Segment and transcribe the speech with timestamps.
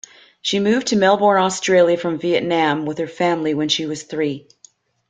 [0.41, 4.47] She moved to Melbourne, Australia, from Vietnam with her family when she was three.